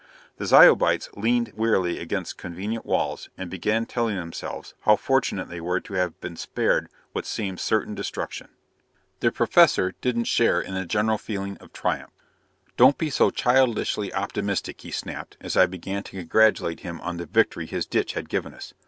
[0.37, 5.79] The Zyobites leaned wearily against convenient walls and began telling themselves how fortunate they were
[5.81, 8.47] to have been spared what seemed certain destruction.
[9.19, 12.13] The Professor didn't share in the general feeling of triumph.
[12.77, 17.27] "Don't be so childishly optimistic!" he snapped as I began to congratulate him on the
[17.27, 18.73] victory his ditch had given us.